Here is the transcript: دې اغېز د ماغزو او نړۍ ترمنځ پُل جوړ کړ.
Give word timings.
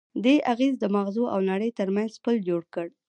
دې 0.23 0.35
اغېز 0.51 0.73
د 0.79 0.85
ماغزو 0.95 1.23
او 1.33 1.39
نړۍ 1.51 1.69
ترمنځ 1.79 2.11
پُل 2.23 2.35
جوړ 2.47 2.61
کړ. 2.73 2.87